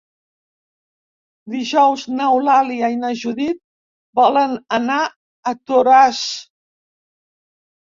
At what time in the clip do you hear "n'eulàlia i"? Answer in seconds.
2.15-2.99